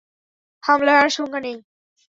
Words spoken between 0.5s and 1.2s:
হামলার আর